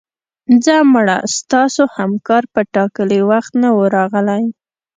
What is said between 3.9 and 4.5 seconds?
راغلی